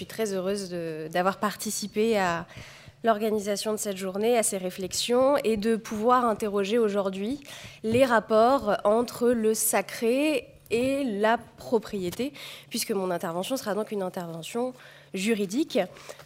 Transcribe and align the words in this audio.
suis 0.00 0.06
très 0.06 0.32
heureuse 0.32 0.70
d'avoir 1.10 1.36
participé 1.36 2.16
à 2.16 2.46
l'organisation 3.04 3.72
de 3.72 3.76
cette 3.76 3.98
journée, 3.98 4.38
à 4.38 4.42
ces 4.42 4.56
réflexions 4.56 5.36
et 5.44 5.58
de 5.58 5.76
pouvoir 5.76 6.24
interroger 6.24 6.78
aujourd'hui 6.78 7.40
les 7.82 8.06
rapports 8.06 8.78
entre 8.84 9.28
le 9.28 9.52
sacré 9.52 10.48
et 10.70 11.04
la 11.04 11.36
propriété, 11.58 12.32
puisque 12.70 12.92
mon 12.92 13.10
intervention 13.10 13.58
sera 13.58 13.74
donc 13.74 13.92
une 13.92 14.02
intervention 14.02 14.72
juridique. 15.12 15.78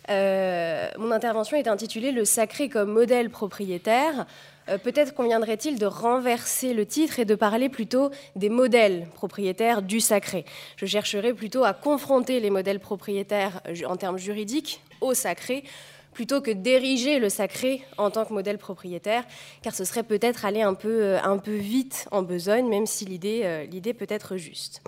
Euh, 0.08 0.88
mon 0.96 1.10
intervention 1.10 1.56
est 1.56 1.66
intitulée 1.66 2.12
Le 2.12 2.24
sacré 2.24 2.68
comme 2.68 2.92
modèle 2.92 3.28
propriétaire. 3.28 4.24
Euh, 4.68 4.78
peut-être 4.78 5.14
conviendrait-il 5.14 5.78
de 5.78 5.86
renverser 5.86 6.74
le 6.74 6.86
titre 6.86 7.20
et 7.20 7.24
de 7.24 7.34
parler 7.34 7.68
plutôt 7.68 8.10
des 8.36 8.48
modèles 8.48 9.06
propriétaires 9.14 9.82
du 9.82 10.00
sacré. 10.00 10.44
Je 10.76 10.86
chercherai 10.86 11.34
plutôt 11.34 11.64
à 11.64 11.74
confronter 11.74 12.40
les 12.40 12.50
modèles 12.50 12.80
propriétaires 12.80 13.60
en 13.86 13.96
termes 13.96 14.18
juridiques 14.18 14.80
au 15.00 15.14
sacré 15.14 15.64
plutôt 16.14 16.40
que 16.40 16.52
d'ériger 16.52 17.18
le 17.18 17.28
sacré 17.28 17.82
en 17.98 18.10
tant 18.10 18.24
que 18.24 18.32
modèle 18.32 18.56
propriétaire, 18.56 19.24
car 19.62 19.74
ce 19.74 19.84
serait 19.84 20.04
peut-être 20.04 20.44
aller 20.44 20.62
un 20.62 20.74
peu, 20.74 21.02
euh, 21.02 21.38
vite 21.46 22.08
en 22.12 22.22
besogne, 22.22 22.68
même 22.68 22.86
si 22.86 23.04
l'idée, 23.04 23.42
euh, 23.44 23.64
l'idée 23.64 23.92
peut 23.92 24.06
être 24.08 24.36
juste. 24.36 24.80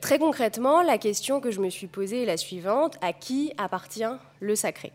Très 0.00 0.18
concrètement, 0.18 0.82
la 0.82 0.98
question 0.98 1.40
que 1.40 1.50
je 1.50 1.60
me 1.60 1.70
suis 1.70 1.86
posée 1.86 2.22
est 2.22 2.26
la 2.26 2.36
suivante 2.36 2.96
à 3.02 3.12
qui 3.12 3.52
appartient 3.56 4.04
le 4.40 4.56
sacré? 4.56 4.92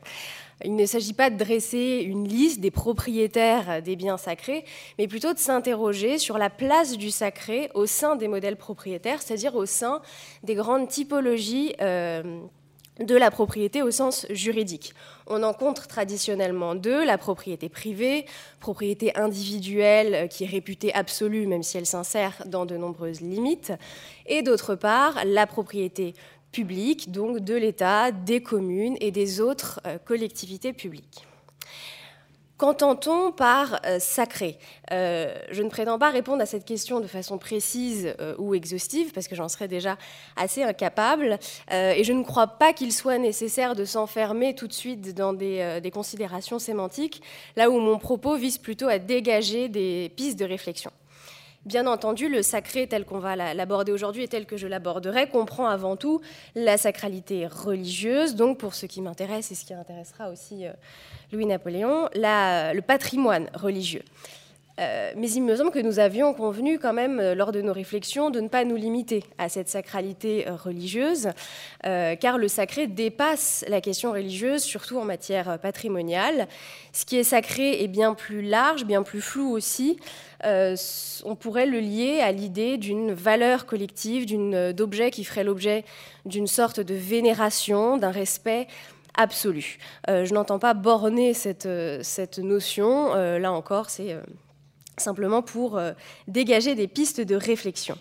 Il 0.64 0.76
ne 0.76 0.86
s'agit 0.86 1.14
pas 1.14 1.30
de 1.30 1.38
dresser 1.38 2.04
une 2.06 2.28
liste 2.28 2.60
des 2.60 2.72
propriétaires 2.72 3.82
des 3.82 3.96
biens 3.96 4.18
sacrés, 4.18 4.66
mais 4.98 5.08
plutôt 5.08 5.34
de 5.34 5.40
s'interroger 5.40 6.18
sur 6.18 6.38
la 6.38 6.50
place 6.50 6.98
du 6.98 7.12
sacré 7.12 7.70
au 7.76 7.86
sein 7.86 8.16
des 8.16 8.28
modèles 8.28 8.58
propriétaires, 8.58 9.22
c'est-à-dire 9.22 9.56
au 9.56 9.66
sein 9.66 10.02
des 10.44 10.56
grandes 10.56 10.88
typologies 10.88 11.74
euh, 11.82 12.42
de 13.00 13.16
la 13.16 13.30
propriété 13.30 13.84
au 13.84 13.92
sens 13.92 14.26
juridique. 14.32 14.94
On 15.28 15.44
en 15.44 15.54
compte 15.54 15.88
traditionnellement 15.88 16.74
deux, 16.74 17.06
la 17.06 17.18
propriété 17.18 17.70
privée, 17.70 18.26
propriété 18.60 19.16
individuelle 19.16 20.16
euh, 20.16 20.28
qui 20.28 20.46
est 20.46 20.48
réputée 20.48 20.94
absolue 20.94 21.46
même 21.46 21.64
si 21.64 21.78
elle 21.78 21.86
s'insère 21.86 22.42
dans 22.48 22.66
de 22.66 22.78
nombreuses 22.78 23.22
limites, 23.22 23.74
et 24.26 24.42
d'autre 24.42 24.76
part 24.76 25.22
la 25.26 25.46
propriété 25.46 26.16
publique, 26.52 27.12
donc 27.12 27.40
de 27.40 27.56
l'État, 27.56 28.12
des 28.12 28.42
communes 28.42 28.98
et 29.00 29.12
des 29.12 29.42
autres 29.42 29.80
euh, 29.86 29.98
collectivités 30.04 30.74
publiques. 30.74 31.26
Qu'entend-on 32.58 33.32
par 33.32 33.80
euh, 33.86 34.00
sacré? 34.00 34.58
Euh, 34.92 35.38
Je 35.52 35.62
ne 35.62 35.70
prétends 35.70 36.00
pas 36.00 36.10
répondre 36.10 36.42
à 36.42 36.48
cette 36.48 36.66
question 36.66 37.00
de 37.00 37.06
façon 37.06 37.38
précise 37.38 38.16
ou 38.40 38.56
exhaustive, 38.56 39.12
parce 39.14 39.28
que 39.28 39.36
j'en 39.36 39.48
serais 39.48 39.68
déjà 39.68 39.98
assez 40.36 40.64
incapable, 40.64 41.38
et 41.72 42.04
je 42.04 42.14
ne 42.14 42.24
crois 42.24 42.48
pas 42.48 42.74
qu'il 42.74 42.92
soit 42.92 43.20
nécessaire 43.20 43.76
de 43.76 43.86
s'enfermer 43.86 44.56
tout 44.56 44.68
de 44.68 44.74
suite 44.74 45.14
dans 45.14 45.34
des, 45.34 45.92
considérations 45.94 46.58
sémantiques, 46.58 47.22
là 47.56 47.70
où 47.70 47.80
mon 47.80 48.00
propos 48.00 48.38
vise 48.38 48.58
plutôt 48.58 48.88
à 48.88 48.98
dégager 48.98 49.70
des 49.70 50.12
pistes 50.16 50.40
de 50.40 50.46
réflexion. 50.46 50.92
Bien 51.68 51.86
entendu, 51.86 52.30
le 52.30 52.44
sacré 52.44 52.88
tel 52.88 53.04
qu'on 53.04 53.20
va 53.20 53.36
l'aborder 53.36 53.92
aujourd'hui 53.92 54.24
et 54.24 54.30
tel 54.30 54.46
que 54.46 54.56
je 54.56 54.68
l'aborderai 54.68 55.28
comprend 55.28 55.68
avant 55.68 55.98
tout 55.98 56.22
la 56.56 56.78
sacralité 56.78 57.46
religieuse, 57.46 58.36
donc 58.36 58.58
pour 58.58 58.74
ce 58.74 58.86
qui 58.86 59.02
m'intéresse 59.02 59.52
et 59.52 59.56
ce 59.56 59.66
qui 59.66 59.74
intéressera 59.74 60.30
aussi 60.30 60.64
Louis-Napoléon, 61.34 62.08
le 62.16 62.80
patrimoine 62.80 63.50
religieux. 63.54 64.04
Euh, 64.80 65.12
mais 65.16 65.30
il 65.32 65.42
me 65.42 65.56
semble 65.56 65.72
que 65.72 65.80
nous 65.80 65.98
avions 66.00 66.34
convenu 66.34 66.78
quand 66.78 66.94
même, 66.94 67.20
euh, 67.20 67.34
lors 67.34 67.52
de 67.52 67.62
nos 67.62 67.74
réflexions, 67.74 68.30
de 68.30 68.40
ne 68.40 68.48
pas 68.48 68.64
nous 68.64 68.76
limiter 68.76 69.24
à 69.40 69.50
cette 69.50 69.70
sacralité 69.70 70.48
euh, 70.48 70.56
religieuse, 70.56 71.30
car 71.84 72.38
le 72.38 72.48
sacré 72.48 72.88
dépasse 72.88 73.64
la 73.68 73.82
question 73.82 74.12
religieuse, 74.12 74.62
surtout 74.62 74.98
en 74.98 75.06
matière 75.06 75.58
patrimoniale. 75.60 76.48
Ce 76.92 77.06
qui 77.06 77.18
est 77.18 77.24
sacré 77.24 77.82
est 77.82 77.88
bien 77.88 78.14
plus 78.14 78.42
large, 78.42 78.86
bien 78.86 79.04
plus 79.04 79.22
flou 79.22 79.52
aussi. 79.52 79.98
on 80.44 81.36
pourrait 81.40 81.66
le 81.66 81.80
lier 81.80 82.20
à 82.20 82.32
l'idée 82.32 82.78
d'une 82.78 83.14
valeur 83.14 83.66
collective, 83.66 84.26
d'objet 84.76 85.12
qui 85.12 85.24
ferait 85.24 85.44
l'objet 85.44 85.86
d'une 86.26 86.48
sorte 86.48 86.80
de 86.80 86.94
vénération, 86.94 87.98
d'un 87.98 88.12
respect 88.12 88.68
absolu. 89.16 89.78
Je 90.08 90.34
n'entends 90.34 90.60
pas 90.60 90.74
borner 90.74 91.34
cette, 91.34 91.68
notion. 92.38 93.14
Là 93.14 93.52
encore, 93.52 93.90
c'est 93.90 94.18
simplement 94.98 95.42
pour 95.42 95.80
dégager 96.28 96.76
des 96.76 96.88
pistes 96.88 97.22
de 97.22 97.36
réflexion. 97.36 97.98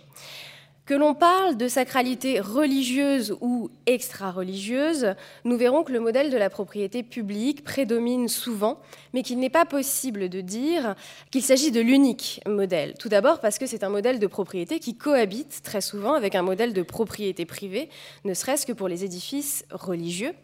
Que 0.87 0.95
l'on 0.95 1.15
parle 1.15 1.57
de 1.57 1.67
sacralité 1.67 2.39
religieuse 2.39 3.37
ou 3.41 3.71
extra-religieuse, 3.87 5.15
nous 5.45 5.57
verrons 5.57 5.83
que 5.83 5.93
le 5.93 5.99
modèle 5.99 6.31
de 6.31 6.37
la 6.37 6.49
propriété 6.49 7.03
publique 7.03 7.65
prédomine 7.65 8.29
souvent, 8.29 8.79
mais 9.13 9.25
qu'il 9.25 9.41
n'est 9.41 9.51
pas 9.51 9.65
possible 9.65 10.29
de 10.29 10.41
dire 10.41 10.95
qu'il 11.33 11.43
s'agit 11.43 11.73
de 11.73 11.81
l'unique 11.81 12.41
modèle. 12.47 12.95
Tout 13.01 13.09
d'abord 13.09 13.41
parce 13.41 13.59
que 13.59 13.67
c'est 13.67 13.83
un 13.83 13.89
modèle 13.89 14.21
de 14.21 14.29
propriété 14.29 14.79
qui 14.79 14.95
cohabite 14.95 15.61
très 15.65 15.81
souvent 15.81 16.15
avec 16.15 16.37
un 16.37 16.43
modèle 16.43 16.73
de 16.73 16.83
propriété 16.83 17.47
privée, 17.47 17.89
ne 18.25 18.33
serait-ce 18.33 18.65
que 18.65 18.73
pour 18.73 18.87
les 18.87 19.03
édifices 19.03 19.65
religieux. 19.73 20.35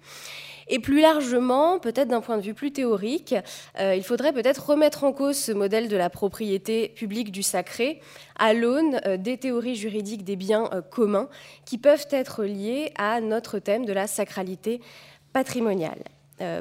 Et 0.69 0.79
plus 0.79 1.01
largement, 1.01 1.79
peut-être 1.79 2.09
d'un 2.09 2.21
point 2.21 2.37
de 2.37 2.43
vue 2.43 2.55
plus 2.55 2.73
théorique, 2.73 3.35
euh, 3.79 3.95
il 3.95 4.03
faudrait 4.03 4.33
peut-être 4.33 4.71
remettre 4.71 5.05
en 5.05 5.13
cause 5.13 5.37
ce 5.37 5.53
modèle 5.53 5.89
de 5.89 5.97
la 5.97 6.11
propriété 6.11 6.89
publique 6.89 7.33
du 7.33 7.43
sacré 7.43 8.01
à 8.39 8.53
l'aune 8.55 9.01
euh, 9.07 9.17
des 9.17 9.39
théories 9.39 9.77
juridiques 9.77 10.25
des 10.25 10.37
biens 10.37 10.69
euh, 10.73 10.83
communs 10.83 11.29
qui 11.65 11.79
peuvent 11.79 12.07
être 12.11 12.45
liées 12.45 12.93
à 12.97 13.21
notre 13.21 13.59
thème 13.59 13.85
de 13.85 13.93
la 13.93 14.07
sacralité 14.07 14.81
patrimoniale. 15.33 16.03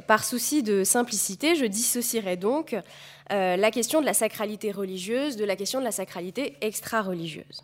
par 0.07 0.23
souci 0.23 0.63
de 0.63 0.84
simplicité, 0.84 1.56
je 1.56 1.66
dissocierai 1.66 2.38
donc 2.38 2.75
la 3.29 3.72
question 3.72 4.00
de 4.00 4.06
la 4.06 4.13
sacralité 4.13 4.72
religieuse 4.72 5.35
de 5.35 5.44
la 5.44 5.56
question 5.56 5.79
de 5.79 5.84
la 5.84 5.91
sacralité 5.91 6.56
extra-religieuse. 6.61 7.63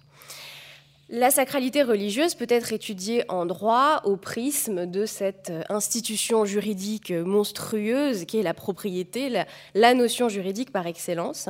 La 1.09 1.31
sacralité 1.31 1.83
religieuse 1.83 2.35
peut 2.35 2.47
être 2.49 2.73
étudiée 2.73 3.23
en 3.29 3.45
droit 3.45 4.01
au 4.03 4.17
prisme 4.17 4.85
de 4.85 5.05
cette 5.05 5.53
institution 5.69 6.43
juridique 6.43 7.11
monstrueuse 7.11 8.25
qui 8.25 8.39
est 8.39 8.43
la 8.43 8.53
propriété, 8.53 9.31
la, 9.73 9.93
notion 9.93 10.27
juridique 10.27 10.73
par 10.73 10.85
excellence. 10.85 11.47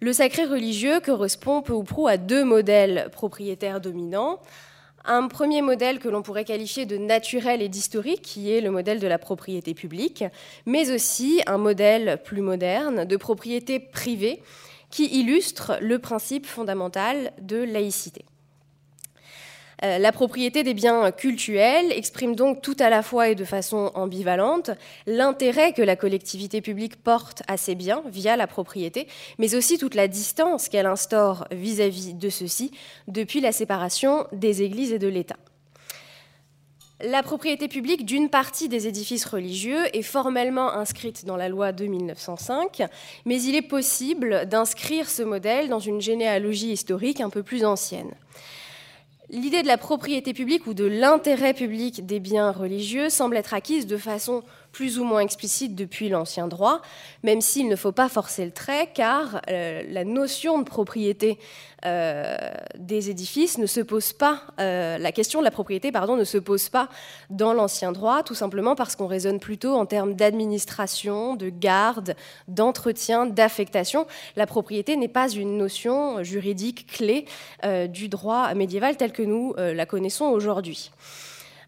Le 0.00 0.14
sacré 0.14 0.46
religieux 0.46 0.98
correspond 1.00 1.60
peu 1.60 1.74
ou 1.74 1.82
prou 1.82 2.08
à 2.08 2.16
deux 2.16 2.42
modèles 2.42 3.10
propriétaires 3.12 3.82
dominants. 3.82 4.40
Un 5.04 5.28
premier 5.28 5.60
modèle 5.60 5.98
que 5.98 6.08
l'on 6.08 6.22
pourrait 6.22 6.46
qualifier 6.46 6.86
de 6.86 6.96
naturel 6.96 7.60
et 7.60 7.68
d'historique, 7.68 8.22
qui 8.22 8.50
est 8.50 8.62
le 8.62 8.70
modèle 8.70 8.98
de 8.98 9.06
la 9.06 9.18
propriété 9.18 9.74
publique, 9.74 10.24
mais 10.64 10.90
aussi 10.90 11.42
un 11.46 11.58
modèle 11.58 12.18
plus 12.24 12.40
moderne 12.40 13.04
de 13.04 13.16
propriété 13.18 13.78
privée, 13.78 14.42
qui 14.90 15.04
illustre 15.04 15.76
le 15.82 15.98
principe 15.98 16.46
fondamental 16.46 17.32
de 17.42 17.58
laïcité. 17.58 18.24
Euh, 19.82 19.98
la 19.98 20.12
propriété 20.12 20.62
des 20.62 20.74
biens 20.74 21.10
cultuels 21.10 21.92
exprime 21.92 22.36
donc 22.36 22.60
tout 22.60 22.76
à 22.78 22.90
la 22.90 23.02
fois 23.02 23.28
et 23.28 23.34
de 23.34 23.44
façon 23.44 23.90
ambivalente 23.94 24.70
l'intérêt 25.06 25.72
que 25.72 25.82
la 25.82 25.96
collectivité 25.96 26.60
publique 26.60 26.96
porte 26.96 27.42
à 27.48 27.56
ces 27.56 27.74
biens 27.74 28.02
via 28.06 28.36
la 28.36 28.46
propriété, 28.46 29.08
mais 29.38 29.54
aussi 29.54 29.78
toute 29.78 29.94
la 29.94 30.08
distance 30.08 30.68
qu'elle 30.68 30.86
instaure 30.86 31.46
vis-à-vis 31.50 32.14
de 32.14 32.28
ceux-ci 32.28 32.72
depuis 33.08 33.40
la 33.40 33.52
séparation 33.52 34.26
des 34.32 34.62
églises 34.62 34.92
et 34.92 34.98
de 34.98 35.08
l'État. 35.08 35.36
La 37.02 37.22
propriété 37.22 37.66
publique 37.66 38.04
d'une 38.04 38.28
partie 38.28 38.68
des 38.68 38.86
édifices 38.86 39.24
religieux 39.24 39.84
est 39.96 40.02
formellement 40.02 40.70
inscrite 40.70 41.24
dans 41.24 41.38
la 41.38 41.48
loi 41.48 41.72
de 41.72 41.86
1905, 41.86 42.82
mais 43.24 43.40
il 43.40 43.54
est 43.54 43.62
possible 43.62 44.44
d'inscrire 44.44 45.08
ce 45.08 45.22
modèle 45.22 45.70
dans 45.70 45.78
une 45.78 46.02
généalogie 46.02 46.72
historique 46.72 47.22
un 47.22 47.30
peu 47.30 47.42
plus 47.42 47.64
ancienne. 47.64 48.12
L'idée 49.32 49.62
de 49.62 49.68
la 49.68 49.78
propriété 49.78 50.34
publique 50.34 50.66
ou 50.66 50.74
de 50.74 50.84
l'intérêt 50.84 51.54
public 51.54 52.04
des 52.04 52.18
biens 52.18 52.50
religieux 52.50 53.10
semble 53.10 53.36
être 53.36 53.54
acquise 53.54 53.86
de 53.86 53.96
façon 53.96 54.42
plus 54.72 54.98
ou 54.98 55.04
moins 55.04 55.20
explicite 55.20 55.74
depuis 55.74 56.08
l'ancien 56.08 56.46
droit, 56.46 56.80
même 57.22 57.40
s'il 57.40 57.68
ne 57.68 57.76
faut 57.76 57.92
pas 57.92 58.08
forcer 58.08 58.44
le 58.44 58.52
trait, 58.52 58.88
car 58.94 59.40
euh, 59.48 59.82
la 59.88 60.04
notion 60.04 60.58
de 60.58 60.64
propriété 60.64 61.38
euh, 61.86 62.36
des 62.76 63.10
édifices 63.10 63.58
ne 63.58 63.66
se 63.66 63.80
pose 63.80 64.12
pas, 64.12 64.42
euh, 64.60 64.98
la 64.98 65.12
question 65.12 65.40
de 65.40 65.44
la 65.44 65.50
propriété, 65.50 65.90
pardon, 65.92 66.16
ne 66.16 66.24
se 66.24 66.38
pose 66.38 66.68
pas 66.68 66.88
dans 67.30 67.52
l'ancien 67.52 67.90
droit, 67.92 68.22
tout 68.22 68.34
simplement 68.34 68.74
parce 68.74 68.96
qu'on 68.96 69.06
raisonne 69.06 69.40
plutôt 69.40 69.74
en 69.74 69.86
termes 69.86 70.14
d'administration, 70.14 71.34
de 71.34 71.48
garde, 71.48 72.14
d'entretien, 72.48 73.26
d'affectation. 73.26 74.06
La 74.36 74.46
propriété 74.46 74.96
n'est 74.96 75.08
pas 75.08 75.28
une 75.28 75.56
notion 75.56 76.22
juridique 76.22 76.86
clé 76.86 77.24
du 77.88 78.08
droit 78.08 78.54
médiéval 78.54 78.96
tel 78.96 79.12
que 79.12 79.22
nous 79.22 79.54
la 79.56 79.86
connaissons 79.86 80.26
aujourd'hui. 80.26 80.90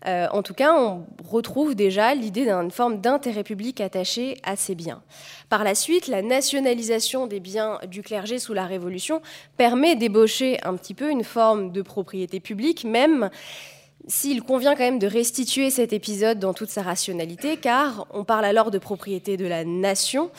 Euh, 0.07 0.27
en 0.33 0.43
tout 0.43 0.55
cas, 0.55 0.75
on 0.77 1.05
retrouve 1.29 1.75
déjà 1.75 2.15
l'idée 2.15 2.45
d'une 2.45 2.71
forme 2.71 3.01
d'intérêt 3.01 3.45
public 3.45 3.81
attaché 3.81 4.37
à 4.43 4.57
ces 4.57 4.75
biens. 4.75 5.03
Par 5.49 5.65
la 5.65 5.75
suite, 5.75 6.09
la 6.09 6.23
nationalisation 6.23 7.27
des 7.27 7.41
biens 7.41 7.79
du 7.89 8.03
clergé 8.03 8.39
sous 8.39 8.55
la 8.55 8.67
Révolution 8.67 9.23
permet 9.57 9.97
d'ébaucher 9.97 10.59
un 10.65 10.75
petit 10.75 10.95
peu 10.95 11.11
une 11.11 11.25
forme 11.25 11.73
de 11.73 11.83
propriété 11.83 12.41
publique, 12.41 12.85
même 12.85 13.31
s'il 14.09 14.43
convient 14.43 14.75
quand 14.75 14.85
même 14.85 14.99
de 14.99 15.07
restituer 15.07 15.71
cet 15.71 15.93
épisode 15.93 16.39
dans 16.39 16.55
toute 16.55 16.71
sa 16.71 16.83
rationalité, 16.83 17.57
car 17.57 18.07
on 18.13 18.25
parle 18.25 18.45
alors 18.45 18.71
de 18.71 18.79
propriété 18.79 19.37
de 19.37 19.47
la 19.47 19.65
nation, 19.65 20.31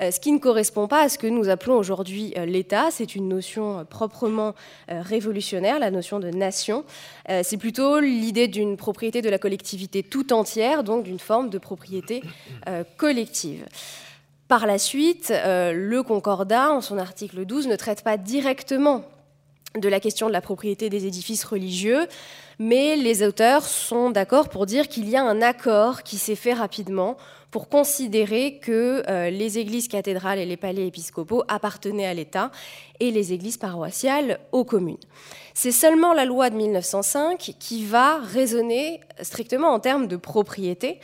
ce 0.00 0.20
qui 0.20 0.32
ne 0.32 0.38
correspond 0.38 0.88
pas 0.88 1.02
à 1.02 1.08
ce 1.08 1.18
que 1.18 1.26
nous 1.26 1.48
appelons 1.48 1.76
aujourd'hui 1.76 2.32
euh, 2.36 2.44
l'État. 2.44 2.90
C'est 2.90 3.14
une 3.14 3.28
notion 3.28 3.80
euh, 3.80 3.84
proprement 3.84 4.54
révolutionnaire, 4.88 5.78
la 5.78 5.90
notion 5.90 6.18
de 6.18 6.28
nation. 6.28 6.84
C'est 7.42 7.56
plutôt 7.56 8.00
l'idée 8.00 8.48
d'une 8.48 8.76
propriété 8.76 9.22
de 9.22 9.28
la 9.28 9.38
collectivité 9.38 10.02
tout 10.02 10.32
entière, 10.32 10.84
donc 10.84 11.04
d'une 11.04 11.18
forme 11.18 11.50
de 11.50 11.58
propriété 11.58 12.22
collective. 12.96 13.64
Par 14.48 14.66
la 14.66 14.78
suite, 14.78 15.32
le 15.32 16.02
Concordat, 16.02 16.72
en 16.72 16.80
son 16.80 16.98
article 16.98 17.44
12, 17.44 17.68
ne 17.68 17.76
traite 17.76 18.02
pas 18.02 18.16
directement 18.16 19.04
de 19.76 19.88
la 19.88 20.00
question 20.00 20.26
de 20.26 20.32
la 20.32 20.40
propriété 20.40 20.90
des 20.90 21.06
édifices 21.06 21.44
religieux, 21.44 22.06
mais 22.58 22.96
les 22.96 23.22
auteurs 23.22 23.64
sont 23.64 24.10
d'accord 24.10 24.48
pour 24.48 24.66
dire 24.66 24.88
qu'il 24.88 25.08
y 25.08 25.16
a 25.16 25.22
un 25.22 25.40
accord 25.40 26.02
qui 26.02 26.18
s'est 26.18 26.36
fait 26.36 26.52
rapidement 26.52 27.16
pour 27.50 27.68
considérer 27.68 28.58
que 28.58 29.02
euh, 29.08 29.30
les 29.30 29.58
églises 29.58 29.88
cathédrales 29.88 30.38
et 30.38 30.46
les 30.46 30.56
palais 30.56 30.86
épiscopaux 30.86 31.44
appartenaient 31.48 32.06
à 32.06 32.14
l'État 32.14 32.50
et 32.98 33.10
les 33.10 33.32
églises 33.32 33.58
paroissiales 33.58 34.40
aux 34.52 34.64
communes. 34.64 34.96
C'est 35.52 35.72
seulement 35.72 36.14
la 36.14 36.24
loi 36.24 36.48
de 36.48 36.56
1905 36.56 37.54
qui 37.58 37.84
va 37.84 38.18
raisonner 38.20 39.00
strictement 39.20 39.68
en 39.68 39.80
termes 39.80 40.06
de 40.06 40.16
propriété 40.16 40.98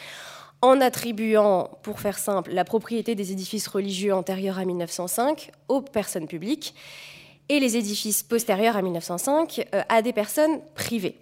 en 0.61 0.81
attribuant, 0.81 1.71
pour 1.83 2.01
faire 2.01 2.19
simple, 2.19 2.53
la 2.53 2.65
propriété 2.65 3.15
des 3.15 3.31
édifices 3.31 3.69
religieux 3.69 4.13
antérieurs 4.13 4.59
à 4.59 4.65
1905 4.65 5.53
aux 5.69 5.83
personnes 5.83 6.27
publiques 6.27 6.75
et 7.49 7.61
les 7.61 7.77
édifices 7.77 8.23
postérieurs 8.23 8.77
à 8.77 8.83
1905 8.83 9.67
euh, 9.75 9.83
à 9.89 10.03
des 10.03 10.13
personnes 10.13 10.61
privées. 10.75 11.17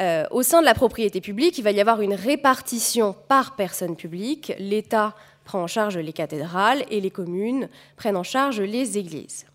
Euh, 0.00 0.24
au 0.30 0.42
sein 0.42 0.60
de 0.60 0.66
la 0.66 0.74
propriété 0.74 1.20
publique, 1.20 1.56
il 1.58 1.64
va 1.64 1.70
y 1.70 1.80
avoir 1.80 2.00
une 2.00 2.14
répartition 2.14 3.14
par 3.28 3.56
personne 3.56 3.96
publique. 3.96 4.52
L'État 4.58 5.14
prend 5.44 5.62
en 5.62 5.66
charge 5.66 5.96
les 5.96 6.12
cathédrales 6.12 6.84
et 6.90 7.00
les 7.00 7.10
communes 7.10 7.68
prennent 7.96 8.16
en 8.16 8.22
charge 8.22 8.60
les 8.60 8.98
églises. 8.98 9.46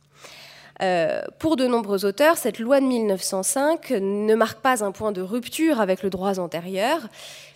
Euh, 0.82 1.22
pour 1.38 1.58
de 1.58 1.68
nombreux 1.68 2.06
auteurs, 2.06 2.38
cette 2.38 2.58
loi 2.58 2.80
de 2.80 2.86
1905 2.86 3.92
ne 3.92 4.34
marque 4.34 4.62
pas 4.62 4.84
un 4.84 4.92
point 4.92 5.12
de 5.12 5.22
rupture 5.22 5.80
avec 5.80 6.02
le 6.02 6.10
droit 6.10 6.40
antérieur, 6.40 7.02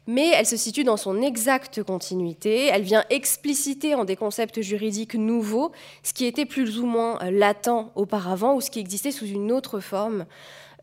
mais 0.07 0.29
elle 0.29 0.45
se 0.45 0.57
situe 0.57 0.83
dans 0.83 0.97
son 0.97 1.21
exacte 1.21 1.83
continuité. 1.83 2.67
Elle 2.67 2.83
vient 2.83 3.03
expliciter 3.09 3.95
en 3.95 4.05
des 4.05 4.15
concepts 4.15 4.61
juridiques 4.61 5.15
nouveaux 5.15 5.71
ce 6.03 6.13
qui 6.13 6.25
était 6.25 6.45
plus 6.45 6.79
ou 6.79 6.85
moins 6.85 7.19
latent 7.31 7.91
auparavant 7.95 8.55
ou 8.55 8.61
ce 8.61 8.69
qui 8.69 8.79
existait 8.79 9.11
sous 9.11 9.25
une 9.25 9.51
autre 9.51 9.79
forme 9.79 10.25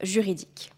juridique. 0.02 0.70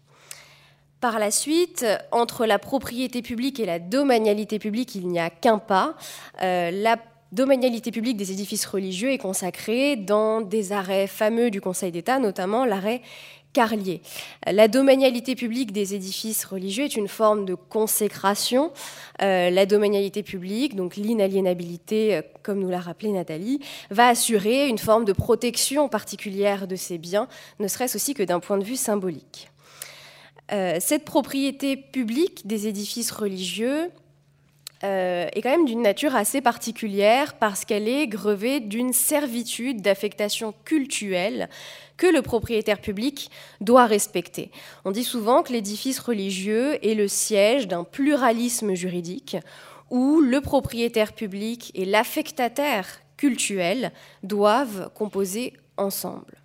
Par 1.01 1.19
la 1.19 1.29
suite, 1.29 1.85
entre 2.11 2.45
la 2.45 2.57
propriété 2.57 3.21
publique 3.21 3.59
et 3.59 3.65
la 3.65 3.79
domanialité 3.79 4.59
publique, 4.59 4.95
il 4.95 5.07
n'y 5.07 5.19
a 5.19 5.29
qu'un 5.29 5.59
pas. 5.59 5.95
Euh, 6.41 6.71
la 6.71 6.97
domanialité 7.31 7.91
publique 7.91 8.17
des 8.17 8.31
édifices 8.31 8.65
religieux 8.65 9.11
est 9.11 9.17
consacrée 9.17 9.97
dans 9.97 10.41
des 10.41 10.71
arrêts 10.71 11.07
fameux 11.07 11.51
du 11.51 11.61
Conseil 11.61 11.91
d'État, 11.91 12.17
notamment 12.17 12.65
l'arrêt 12.65 13.01
Carlier. 13.55 14.01
La 14.45 14.67
domanialité 14.67 15.33
publique 15.33 15.71
des 15.71 15.95
édifices 15.95 16.43
religieux 16.43 16.83
est 16.83 16.97
une 16.97 17.07
forme 17.07 17.45
de 17.45 17.55
consécration. 17.55 18.73
Euh, 19.21 19.49
la 19.49 19.65
domanialité 19.65 20.23
publique, 20.23 20.75
donc 20.75 20.97
l'inaliénabilité, 20.97 22.17
euh, 22.17 22.21
comme 22.43 22.59
nous 22.59 22.69
l'a 22.69 22.81
rappelé 22.81 23.13
Nathalie, 23.13 23.61
va 23.91 24.09
assurer 24.09 24.67
une 24.67 24.77
forme 24.77 25.05
de 25.05 25.13
protection 25.13 25.87
particulière 25.87 26.67
de 26.67 26.75
ces 26.75 26.97
biens, 26.97 27.29
ne 27.61 27.69
serait-ce 27.69 27.95
aussi 27.95 28.13
que 28.13 28.23
d'un 28.23 28.41
point 28.41 28.57
de 28.57 28.65
vue 28.65 28.75
symbolique. 28.75 29.49
Euh, 30.51 30.77
cette 30.81 31.05
propriété 31.05 31.77
publique 31.77 32.45
des 32.45 32.67
édifices 32.67 33.11
religieux 33.11 33.89
euh, 34.85 35.27
est 35.33 35.41
quand 35.41 35.49
même 35.49 35.65
d'une 35.65 35.81
nature 35.81 36.15
assez 36.15 36.41
particulière 36.41 37.33
parce 37.33 37.65
qu'elle 37.65 37.87
est 37.87 38.07
grevée 38.07 38.59
d'une 38.59 38.93
servitude 38.93 39.81
d'affectation 39.81 40.53
cultuelle 40.63 41.49
que 41.97 42.05
le 42.05 42.21
propriétaire 42.21 42.79
public 42.79 43.31
doit 43.61 43.87
respecter. 43.87 44.51
On 44.83 44.91
dit 44.91 45.03
souvent 45.03 45.41
que 45.41 45.53
l'édifice 45.53 45.99
religieux 45.99 46.77
est 46.85 46.93
le 46.93 47.07
siège 47.07 47.67
d'un 47.67 47.83
pluralisme 47.83 48.75
juridique 48.75 49.37
où 49.89 50.21
le 50.21 50.39
propriétaire 50.41 51.13
public 51.13 51.71
et 51.73 51.85
l'affectataire 51.85 53.01
cultuel 53.17 53.91
doivent 54.23 54.91
composer 54.93 55.53
ensemble. 55.77 56.44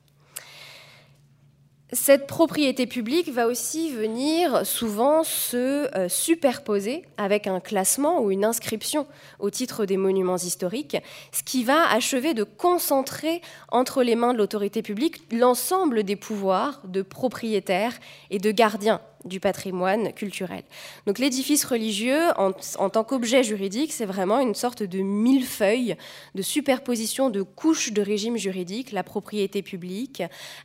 Cette 1.93 2.29
propriété 2.29 2.87
publique 2.87 3.33
va 3.33 3.49
aussi 3.49 3.91
venir 3.91 4.65
souvent 4.65 5.25
se 5.25 5.93
euh, 5.97 6.09
superposer 6.09 7.05
avec 7.17 7.49
un 7.49 7.59
classement 7.59 8.21
ou 8.21 8.31
une 8.31 8.45
inscription 8.45 9.09
au 9.41 9.51
titre 9.51 9.87
des 9.87 9.97
monuments 9.97 10.37
historiques, 10.37 10.97
ce 11.33 11.43
qui 11.43 11.65
va 11.65 11.91
achever 11.91 12.33
de 12.33 12.45
concentrer 12.45 13.43
entre 13.73 14.05
les 14.05 14.15
mains 14.15 14.33
de 14.33 14.39
l'autorité 14.39 14.83
publique 14.83 15.21
l'ensemble 15.33 16.05
des 16.05 16.15
pouvoirs 16.15 16.81
de 16.85 17.03
propriétaires 17.03 17.99
et 18.31 18.39
de 18.39 18.53
gardiens 18.53 19.01
du 19.25 19.41
patrimoine 19.41 20.13
culturel. 20.13 20.63
Donc 21.07 21.19
l'édifice 21.19 21.65
religieux, 21.65 22.29
en, 22.37 22.53
tant 22.91 23.05
qu'objet 23.05 23.43
juridique, 23.43 23.93
c'est 23.93 24.07
vraiment 24.07 24.41
une 24.41 24.55
sorte 24.55 24.83
de 24.83 25.01
millefeuille 25.01 25.97
de 26.35 26.43
superposition 26.43 27.31
de 27.31 27.43
couches 27.43 27.93
de 27.93 28.03
régime 28.03 28.37
juridique, 28.37 28.93
la 28.93 29.03
propriété 29.03 29.63
publique, 29.63 30.23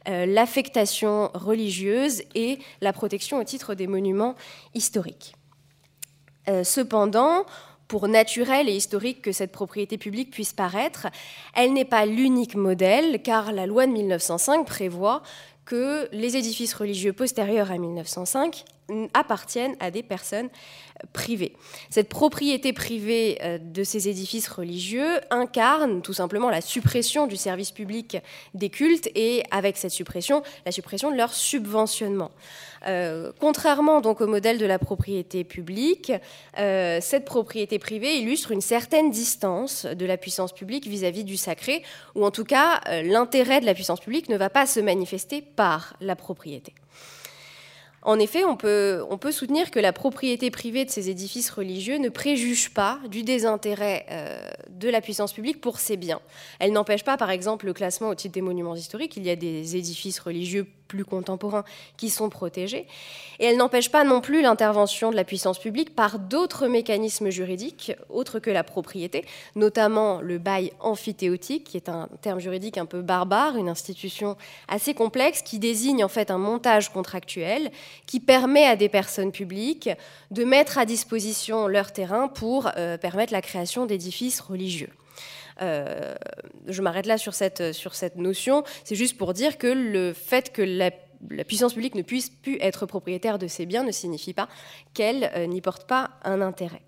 euh, 0.07 0.25
l'affectation 0.25 1.30
religieuse 1.34 2.24
et 2.34 2.60
la 2.81 2.94
protection 2.94 3.40
au 3.40 3.44
titre 3.44 3.75
des 3.75 3.88
monuments 3.88 4.36
historiques. 4.74 5.36
Euh, 6.48 6.63
cependant, 6.63 7.46
pour 7.88 8.08
naturel 8.08 8.70
et 8.70 8.76
historique 8.76 9.22
que 9.22 9.32
cette 9.32 9.52
propriété 9.52 9.98
publique 9.98 10.32
puisse 10.32 10.54
paraître, 10.54 11.08
elle 11.56 11.74
n'est 11.74 11.86
pas 11.86 12.06
l'unique 12.06 12.56
modèle, 12.56 13.22
car 13.22 13.52
la 13.52 13.66
loi 13.66 13.88
de 13.88 13.92
1905 13.92 14.66
prévoit 14.66 15.22
que 15.66 16.08
les 16.12 16.38
édifices 16.38 16.74
religieux 16.74 17.14
postérieurs 17.14 17.72
à 17.72 17.78
1905 17.78 18.66
appartiennent 19.14 19.76
à 19.80 19.92
des 19.92 20.04
personnes 20.04 20.50
privées. 21.12 21.54
Cette 21.90 22.10
propriété 22.10 22.74
privée 22.74 23.38
euh, 23.42 23.58
de 23.58 23.84
ces 23.84 24.08
édifices 24.08 24.48
religieux 24.48 25.20
incarne 25.30 26.02
tout 26.02 26.14
simplement 26.14 26.50
la 26.50 26.62
suppression 26.62 27.28
du 27.28 27.36
service 27.36 27.72
public 27.72 28.18
des 28.54 28.70
cultes 28.70 29.10
et 29.16 29.44
avec 29.52 29.78
cette 29.78 29.92
suppression, 29.92 30.44
la 30.66 30.72
suppression 30.72 31.12
de 31.12 31.18
leur 31.18 31.34
subventionnement. 31.34 32.32
Euh, 32.88 33.32
contrairement 33.40 34.00
donc 34.00 34.22
au 34.22 34.28
modèle 34.28 34.58
de 34.58 34.66
la 34.66 34.80
propriété 34.80 35.44
publique, 35.44 36.12
euh, 36.60 37.00
cette 37.02 37.26
propriété 37.26 37.80
privée 37.80 38.18
illustre 38.18 38.52
une 38.52 38.62
certaine 38.62 39.09
distance 39.09 39.86
de 39.86 40.06
la 40.06 40.18
puissance 40.18 40.54
publique 40.54 40.88
vis-à-vis 40.88 41.21
-vis 41.21 41.26
du 41.26 41.38
sacré, 41.38 41.83
ou 42.14 42.26
en 42.26 42.31
tout 42.31 42.45
cas 42.45 42.81
l'intérêt 43.04 43.59
de 43.59 43.66
la 43.66 43.74
puissance 43.74 44.00
publique 44.00 44.30
ne 44.30 44.38
va 44.38 44.50
pas 44.50 44.66
se 44.66 44.80
manifester 44.80 45.42
par 45.42 45.95
la 46.00 46.16
propriété. 46.16 46.74
En 48.06 48.19
effet, 48.19 48.45
on 48.45 48.56
peut, 48.56 49.31
soutenir 49.31 49.71
que 49.71 49.80
la 49.80 49.92
propriété 49.92 50.52
privée 50.52 50.85
de 50.85 50.92
ces 50.92 51.09
édifices 51.09 51.50
religieux 51.50 51.97
ne 51.97 52.09
préjuge 52.09 52.69
pas 52.69 53.00
du 53.09 53.24
désintérêt 53.24 54.06
euh, 54.12 54.38
de 54.69 54.90
la 54.90 55.02
puissance 55.02 55.33
publique 55.33 55.59
pour 55.59 55.80
ces 55.80 55.97
biens. 55.97 56.21
Elle 56.59 56.71
n'empêche 56.71 57.04
pas, 57.04 57.18
par 57.18 57.31
exemple, 57.31 57.66
le 57.66 57.74
classement 57.74 58.09
au 58.09 58.16
titre 58.16 58.35
des 58.35 58.42
monuments 58.42 58.76
historiques. 58.76 59.18
Il 59.18 59.26
y 59.26 59.31
a 59.31 59.35
des 59.35 59.76
édifices 59.76 60.19
religieux 60.19 60.68
plus 60.87 61.06
contemporains 61.06 61.63
qui 61.97 62.09
sont 62.09 62.30
protégés. 62.30 62.87
Et 63.39 63.45
elle 63.45 63.57
n'empêche 63.57 63.92
pas 63.92 64.04
non 64.04 64.21
plus 64.21 64.42
l'intervention 64.42 65.11
de 65.11 65.15
la 65.15 65.23
puissance 65.23 65.59
publique 65.59 65.95
par 65.95 66.19
d'autres 66.19 66.68
mécanismes 66.68 67.30
juridiques 67.30 67.94
autres 68.09 68.39
que 68.39 68.49
la 68.49 68.63
propriété, 68.63 69.25
notamment 69.56 70.21
le 70.21 70.37
bail 70.37 70.71
amphithéotique, 70.80 71.65
qui 71.65 71.77
est 71.77 71.89
un 71.89 72.09
terme 72.21 72.39
juridique 72.39 72.77
un 72.77 72.85
peu 72.85 73.01
barbare, 73.01 73.57
une 73.57 73.69
institution 73.69 74.37
assez 74.68 74.94
complexe 74.94 75.42
qui 75.42 75.59
désigne 75.59 76.04
en 76.04 76.09
fait 76.09 76.31
un 76.31 76.37
montage 76.37 76.92
contractuel 76.92 77.71
qui 78.06 78.19
permet 78.19 78.65
à 78.65 78.75
des 78.75 78.89
personnes 78.89 79.31
publiques 79.31 79.89
de 80.31 80.44
mettre 80.44 80.77
à 80.77 80.85
disposition 80.85 81.68
leur 81.68 81.92
terrain 81.92 82.27
pour 82.27 82.69
euh, 82.77 82.97
permettre 82.97 83.33
la 83.33 83.42
création 83.42 83.85
d'édifices 83.85 84.39
religieux. 84.39 84.89
Euh, 85.62 86.16
je 86.68 86.81
m'arrête 86.81 87.06
là 87.06 87.18
sur 87.18 87.33
cette, 87.33 87.62
notion. 88.16 88.64
C'est 88.83 88.95
juste 88.95 89.18
pour 89.18 89.33
dire 89.33 89.57
que 89.57 89.68
le 89.68 90.14
fait 90.14 90.52
que 90.52 90.62
la, 90.62 90.92
puissance 91.45 91.74
publique 91.74 91.95
ne 91.95 92.02
puisse 92.02 92.30
plus 92.30 92.57
être 92.59 92.85
propriétaire 92.85 93.40
de 93.40 93.47
ces 93.47 93.66
biens 93.66 93.83
ne 93.83 93.92
signifie 93.92 94.33
pas 94.33 94.47
qu'elle 94.94 95.31
euh, 95.35 95.47
n'y 95.47 95.62
porte 95.62 95.88
pas 95.88 96.12
un 96.24 96.42
intérêt. 96.42 96.81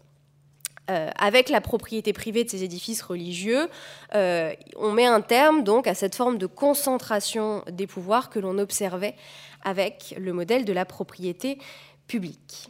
Euh, 0.90 1.10
avec 1.18 1.50
la 1.50 1.60
propriété 1.60 2.14
privée 2.14 2.46
de 2.46 2.50
ces 2.50 2.64
édifices 2.64 3.02
religieux, 3.02 3.68
on 4.14 4.92
met 4.94 5.06
un 5.06 5.22
terme 5.22 5.64
donc 5.64 5.86
à 5.88 5.94
cette 5.94 6.16
forme 6.16 6.38
de 6.38 6.46
concentration 6.46 7.64
des 7.70 7.88
pouvoirs 7.88 8.30
que 8.30 8.40
l'on 8.40 8.58
observait 8.58 9.16
avec 9.64 10.16
le 10.18 10.32
modèle 10.32 10.64
de 10.64 10.74
la 10.74 10.86
propriété 10.86 11.58
publique. 12.08 12.70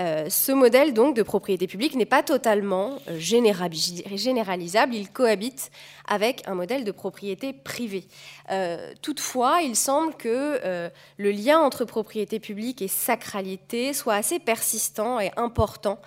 Euh, 0.00 0.28
ce 0.28 0.52
modèle 0.52 0.92
donc 0.92 1.16
de 1.16 1.22
propriété 1.22 1.66
publique 1.66 1.94
n'est 1.94 2.04
pas 2.04 2.22
totalement 2.22 2.98
euh, 3.08 3.18
généralisable, 3.18 4.94
il 4.94 5.10
cohabite 5.10 5.70
avec 6.06 6.46
un 6.46 6.54
modèle 6.54 6.84
de 6.84 6.92
propriété 6.92 7.54
privée. 7.54 8.04
Euh, 8.50 8.92
toutefois, 9.00 9.62
il 9.62 9.74
semble 9.74 10.14
que 10.14 10.90
le 11.16 11.30
lien 11.30 11.58
entre 11.58 11.84
propriété 11.84 12.38
publique 12.38 12.80
et 12.80 12.88
sacralité 12.88 13.92
soit 13.92 14.14
assez 14.14 14.38
persistant 14.38 15.18
et 15.18 15.32
important 15.36 15.98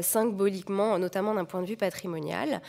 symboliquement, 0.00 0.98
notamment 0.98 1.34
d'un 1.34 1.44
point 1.44 1.62
de 1.62 1.66
vue 1.66 1.76
patrimonial. 1.76 2.60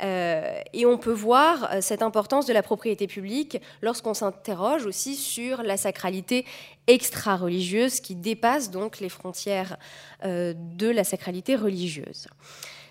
et 0.00 0.86
on 0.86 0.98
peut 0.98 1.12
voir 1.12 1.70
cette 1.80 2.02
importance 2.02 2.46
de 2.46 2.52
la 2.52 2.62
propriété 2.62 3.06
publique 3.06 3.60
lorsqu'on 3.82 4.14
s'interroge 4.14 4.84
aussi 4.84 5.14
sur 5.14 5.62
la 5.62 5.76
sacralité 5.76 6.44
extra-religieuse 6.86 8.00
qui 8.00 8.14
dépasse 8.14 8.70
donc 8.70 9.00
les 9.00 9.08
frontières 9.08 9.76
euh, 10.24 10.54
de 10.56 10.88
la 10.88 11.04
sacralité 11.04 11.56
religieuse. 11.56 12.26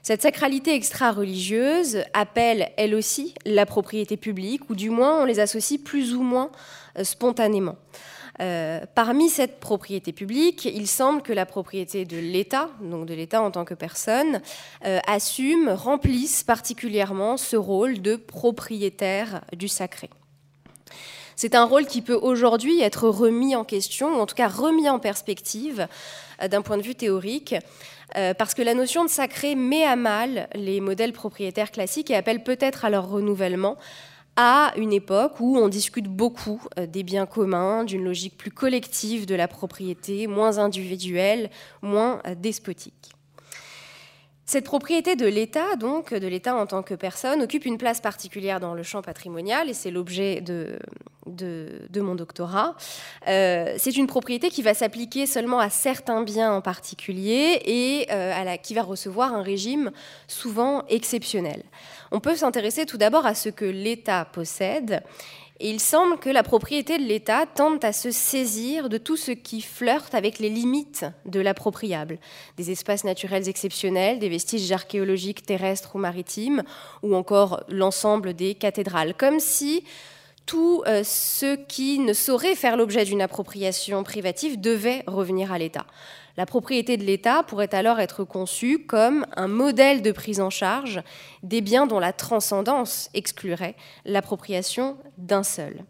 Cette 0.01 0.21
sacralité 0.21 0.73
extra-religieuse 0.73 2.03
appelle, 2.13 2.71
elle 2.77 2.95
aussi, 2.95 3.35
la 3.45 3.65
propriété 3.65 4.17
publique, 4.17 4.69
ou 4.69 4.75
du 4.75 4.89
moins 4.89 5.21
on 5.21 5.25
les 5.25 5.39
associe 5.39 5.79
plus 5.79 6.15
ou 6.15 6.23
moins 6.23 6.51
euh, 6.97 7.03
spontanément. 7.03 7.77
Euh, 8.39 8.79
parmi 8.95 9.29
cette 9.29 9.59
propriété 9.59 10.13
publique, 10.13 10.65
il 10.65 10.87
semble 10.87 11.21
que 11.21 11.33
la 11.33 11.45
propriété 11.45 12.05
de 12.05 12.17
l'État, 12.17 12.69
donc 12.81 13.05
de 13.05 13.13
l'État 13.13 13.41
en 13.41 13.51
tant 13.51 13.65
que 13.65 13.75
personne, 13.75 14.41
assume, 15.05 15.69
remplisse 15.69 16.43
particulièrement 16.43 17.37
ce 17.37 17.57
rôle 17.57 18.01
de 18.01 18.15
propriétaire 18.15 19.41
du 19.53 19.67
sacré. 19.67 20.09
C'est 21.41 21.55
un 21.55 21.65
rôle 21.65 21.87
qui 21.87 22.03
peut 22.03 22.19
aujourd'hui 22.21 22.81
être 22.81 23.09
remis 23.09 23.55
en 23.55 23.63
question, 23.63 24.15
ou 24.15 24.19
en 24.19 24.27
tout 24.27 24.35
cas 24.35 24.47
remis 24.47 24.87
en 24.87 24.99
perspective 24.99 25.87
euh, 26.39 26.47
d'un 26.47 26.61
point 26.61 26.77
de 26.77 26.83
vue 26.83 26.93
théorique, 26.93 27.55
euh, 28.15 28.35
parce 28.35 28.53
que 28.53 28.61
la 28.61 28.75
notion 28.75 29.03
de 29.03 29.09
sacré 29.09 29.55
met 29.55 29.83
à 29.83 29.95
mal 29.95 30.47
les 30.53 30.79
modèles 30.81 31.13
propriétaires 31.13 31.71
classiques 31.71 32.11
et 32.11 32.15
appelle 32.15 32.43
peut-être 32.43 32.85
à 32.85 32.91
leur 32.91 33.09
renouvellement 33.09 33.77
à 34.35 34.71
une 34.77 34.93
époque 34.93 35.39
où 35.39 35.57
on 35.57 35.67
discute 35.67 36.05
beaucoup 36.05 36.61
euh, 36.77 36.85
des 36.85 37.01
biens 37.01 37.25
communs, 37.25 37.85
d'une 37.85 38.03
logique 38.03 38.37
plus 38.37 38.51
collective 38.51 39.25
de 39.25 39.33
la 39.33 39.47
propriété, 39.47 40.27
moins 40.27 40.59
individuelle, 40.59 41.49
moins 41.81 42.21
despotique. 42.37 43.13
Cette 44.51 44.65
propriété 44.65 45.15
de 45.15 45.27
l'État, 45.27 45.77
donc 45.77 46.13
de 46.13 46.27
l'État 46.27 46.53
en 46.57 46.65
tant 46.65 46.83
que 46.83 46.93
personne, 46.93 47.41
occupe 47.41 47.65
une 47.65 47.77
place 47.77 48.01
particulière 48.01 48.59
dans 48.59 48.73
le 48.73 48.83
champ 48.83 49.01
patrimonial 49.01 49.69
et 49.69 49.73
c'est 49.73 49.91
l'objet 49.91 50.41
de, 50.41 50.77
mon 51.95 52.15
doctorat. 52.15 52.75
Euh, 53.29 53.75
c'est 53.77 53.95
une 53.95 54.07
propriété 54.07 54.49
qui 54.49 54.61
va 54.61 54.73
s'appliquer 54.73 55.25
seulement 55.25 55.59
à 55.59 55.69
certains 55.69 56.21
biens 56.23 56.51
en 56.51 56.59
particulier 56.59 57.61
et 57.63 58.07
euh, 58.11 58.57
qui 58.57 58.73
va 58.73 58.83
recevoir 58.83 59.33
un 59.33 59.41
régime 59.41 59.89
souvent 60.27 60.83
exceptionnel. 60.89 61.63
On 62.11 62.19
peut 62.19 62.35
s'intéresser 62.35 62.85
tout 62.85 62.97
d'abord 62.97 63.25
à 63.25 63.35
ce 63.35 63.47
que 63.47 63.63
l'État 63.63 64.25
possède 64.25 65.01
et 65.61 65.69
il 65.69 65.79
semble 65.79 66.17
que 66.17 66.29
la 66.29 66.41
propriété 66.41 66.97
de 66.97 67.03
l'État 67.03 67.45
tente 67.45 67.85
à 67.85 67.93
se 67.93 68.09
saisir 68.09 68.89
de 68.89 68.97
tout 68.97 69.15
ce 69.15 69.31
qui 69.31 69.61
flirte 69.61 70.15
avec 70.15 70.39
les 70.39 70.49
limites 70.49 71.05
de 71.25 71.39
l'appropriable. 71.39 72.17
Des 72.57 72.71
espaces 72.71 73.03
naturels 73.03 73.47
exceptionnels, 73.47 74.17
des 74.17 74.27
vestiges 74.27 74.71
archéologiques 74.71 75.45
terrestres 75.45 75.95
ou 75.95 75.99
maritimes, 75.99 76.63
ou 77.03 77.15
encore 77.15 77.63
l'ensemble 77.69 78.33
des 78.33 78.55
cathédrales. 78.55 79.13
Comme 79.13 79.39
si 79.39 79.83
tout 80.45 80.83
euh, 80.87 81.03
ce 81.03 81.55
qui 81.55 81.99
ne 81.99 82.13
saurait 82.13 82.55
faire 82.55 82.77
l'objet 82.77 83.05
d'une 83.05 83.21
appropriation 83.21 84.03
privative 84.03 84.59
devait 84.59 85.03
revenir 85.07 85.51
à 85.51 85.57
l'État. 85.57 85.85
La 86.37 86.45
propriété 86.45 86.97
de 86.97 87.03
l'État 87.03 87.43
pourrait 87.43 87.73
alors 87.75 87.99
être 87.99 88.23
conçue 88.23 88.85
comme 88.85 89.25
un 89.35 89.47
modèle 89.47 90.01
de 90.01 90.11
prise 90.11 90.39
en 90.39 90.49
charge 90.49 91.01
des 91.43 91.61
biens 91.61 91.87
dont 91.87 91.99
la 91.99 92.13
transcendance 92.13 93.09
exclurait 93.13 93.75
l'appropriation 94.05 94.97
d'un 95.17 95.43
seul. 95.43 95.83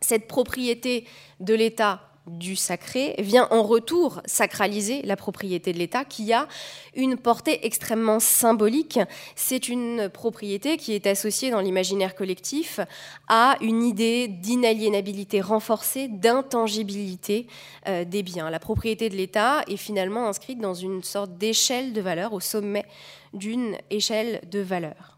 Cette 0.00 0.28
propriété 0.28 1.06
de 1.40 1.54
l'État 1.54 2.00
du 2.26 2.56
sacré 2.56 3.14
vient 3.18 3.48
en 3.50 3.62
retour 3.62 4.20
sacraliser 4.24 5.02
la 5.02 5.16
propriété 5.16 5.72
de 5.72 5.78
l'État 5.78 6.04
qui 6.04 6.32
a 6.32 6.48
une 6.94 7.16
portée 7.16 7.66
extrêmement 7.66 8.20
symbolique. 8.20 8.98
C'est 9.34 9.68
une 9.68 10.08
propriété 10.08 10.76
qui 10.76 10.94
est 10.94 11.06
associée 11.06 11.50
dans 11.50 11.60
l'imaginaire 11.60 12.14
collectif 12.14 12.80
à 13.28 13.56
une 13.60 13.82
idée 13.82 14.28
d'inaliénabilité 14.28 15.40
renforcée, 15.40 16.08
d'intangibilité 16.08 17.46
euh, 17.88 18.04
des 18.04 18.22
biens. 18.22 18.50
La 18.50 18.58
propriété 18.58 19.08
de 19.08 19.16
l'État 19.16 19.62
est 19.68 19.76
finalement 19.76 20.26
inscrite 20.26 20.58
dans 20.58 20.74
une 20.74 21.02
sorte 21.02 21.36
d'échelle 21.38 21.92
de 21.92 22.00
valeur, 22.00 22.32
au 22.32 22.40
sommet 22.40 22.84
d'une 23.32 23.76
échelle 23.90 24.40
de 24.50 24.60
valeur. 24.60 25.15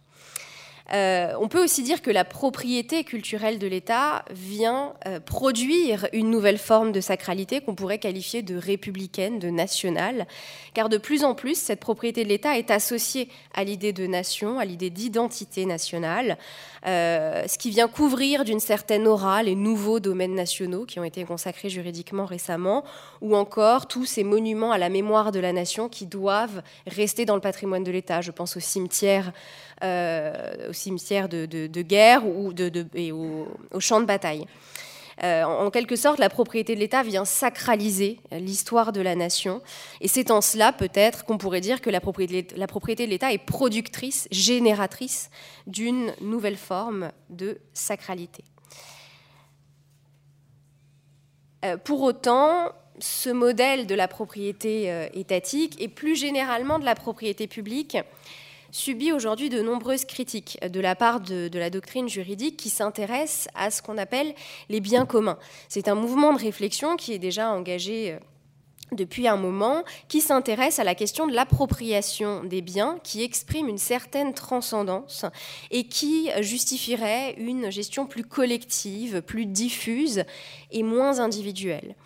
Euh, 0.92 1.32
on 1.38 1.48
peut 1.48 1.62
aussi 1.62 1.82
dire 1.82 2.00
que 2.00 2.10
la 2.10 2.24
propriété 2.24 3.04
culturelle 3.04 3.58
de 3.58 3.66
l'État 3.66 4.24
vient 4.30 4.94
euh, 5.06 5.20
produire 5.20 6.08
une 6.12 6.30
nouvelle 6.30 6.58
forme 6.58 6.92
de 6.92 7.00
sacralité 7.00 7.60
qu'on 7.60 7.74
pourrait 7.74 7.98
qualifier 7.98 8.42
de 8.42 8.56
républicaine, 8.56 9.38
de 9.38 9.50
nationale, 9.50 10.26
car 10.72 10.88
de 10.88 10.96
plus 10.96 11.24
en 11.24 11.34
plus, 11.34 11.56
cette 11.56 11.80
propriété 11.80 12.24
de 12.24 12.28
l'État 12.28 12.56
est 12.56 12.70
associée 12.70 13.28
à 13.54 13.64
l'idée 13.64 13.92
de 13.92 14.06
nation, 14.06 14.58
à 14.58 14.64
l'idée 14.64 14.90
d'identité 14.90 15.66
nationale, 15.66 16.38
euh, 16.86 17.44
ce 17.46 17.58
qui 17.58 17.70
vient 17.70 17.88
couvrir 17.88 18.44
d'une 18.44 18.60
certaine 18.60 19.06
aura 19.06 19.42
les 19.42 19.54
nouveaux 19.54 20.00
domaines 20.00 20.34
nationaux 20.34 20.84
qui 20.86 21.00
ont 21.00 21.04
été 21.04 21.24
consacrés 21.24 21.68
juridiquement 21.68 22.24
récemment, 22.24 22.84
ou 23.20 23.36
encore 23.36 23.88
tous 23.88 24.06
ces 24.06 24.24
monuments 24.24 24.72
à 24.72 24.78
la 24.78 24.88
mémoire 24.88 25.32
de 25.32 25.40
la 25.40 25.52
nation 25.52 25.88
qui 25.88 26.06
doivent 26.06 26.62
rester 26.86 27.24
dans 27.24 27.34
le 27.34 27.40
patrimoine 27.40 27.84
de 27.84 27.90
l'État. 27.90 28.20
Je 28.20 28.30
pense 28.30 28.56
euh, 29.82 30.68
aux 30.68 30.72
cimetières 30.78 31.28
de, 31.28 31.82
guerre 31.82 32.26
ou 32.26 32.52
de, 32.52 32.86
et 32.94 33.12
aux, 33.12 33.46
champs 33.80 34.00
de 34.00 34.06
bataille. 34.06 34.46
Euh, 35.24 35.42
en 35.42 35.70
quelque 35.70 35.96
sorte, 35.96 36.20
la 36.20 36.28
propriété 36.28 36.76
de 36.76 36.80
l'État 36.80 37.02
vient 37.02 37.24
sacraliser 37.24 38.20
l'histoire 38.30 38.92
de 38.92 39.00
la 39.00 39.16
nation. 39.16 39.60
Et 40.00 40.06
c'est 40.06 40.30
en 40.30 40.40
cela, 40.40 40.72
peut-être, 40.72 41.24
qu'on 41.24 41.38
pourrait 41.38 41.60
dire 41.60 41.80
que 41.80 41.90
la 41.90 42.00
propriété, 42.00 42.54
de 42.54 43.10
l'État 43.10 43.32
est 43.32 43.44
productrice, 43.44 44.28
génératrice 44.30 45.30
d'une 45.66 46.14
nouvelle 46.20 46.56
forme 46.56 47.10
de 47.30 47.58
sacralité. 47.72 48.44
Euh, 51.64 51.76
pour 51.76 52.02
autant, 52.02 52.70
ce 53.00 53.30
modèle 53.30 53.88
de 53.88 53.94
la 53.96 54.06
propriété 54.06 55.08
étatique 55.14 55.80
et 55.80 55.88
plus 55.88 56.16
généralement 56.16 56.78
de 56.78 56.84
la 56.84 56.94
propriété 56.94 57.46
publique 57.46 57.96
subit 58.70 59.12
aujourd'hui 59.12 59.48
de 59.48 59.62
nombreuses 59.62 60.04
critiques 60.04 60.58
de 60.66 60.80
la 60.80 60.94
part 60.94 61.20
de, 61.20 61.50
la 61.52 61.70
doctrine 61.70 62.08
juridique 62.08 62.56
qui 62.56 62.70
s'intéresse 62.70 63.48
à 63.54 63.70
ce 63.70 63.82
qu'on 63.82 63.98
appelle 63.98 64.34
les 64.68 64.80
biens 64.80 65.06
communs. 65.06 65.38
C'est 65.68 65.88
un 65.88 65.94
mouvement 65.94 66.32
de 66.32 66.38
réflexion 66.38 66.96
qui 66.96 67.12
est 67.12 67.18
déjà 67.18 67.50
engagé 67.50 68.12
euh, 68.12 68.18
depuis 68.92 69.28
un 69.28 69.36
moment, 69.36 69.84
qui 70.08 70.22
s'intéresse 70.22 70.78
à 70.78 70.84
la 70.84 70.94
question 70.94 71.26
de 71.26 71.34
l'appropriation 71.34 72.42
des 72.44 72.62
biens, 72.62 72.98
qui 73.04 73.22
exprime 73.22 73.68
une 73.68 73.78
certaine 73.78 74.32
transcendance 74.32 75.26
et 75.70 75.84
qui 75.84 76.30
justifierait 76.40 77.34
une 77.34 77.70
gestion 77.70 78.06
plus 78.06 78.24
collective, 78.24 79.20
plus 79.20 79.44
diffuse 79.44 80.24
et 80.70 80.82
moins 80.82 81.20
individuelle 81.20 81.96